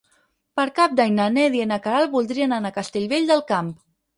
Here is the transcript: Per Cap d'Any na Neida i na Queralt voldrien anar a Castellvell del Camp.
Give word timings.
Per 0.59 0.63
Cap 0.79 0.95
d'Any 0.99 1.13
na 1.17 1.27
Neida 1.35 1.59
i 1.61 1.67
na 1.73 1.79
Queralt 1.85 2.15
voldrien 2.17 2.59
anar 2.59 2.73
a 2.73 2.77
Castellvell 2.81 3.31
del 3.35 3.47
Camp. 3.53 3.71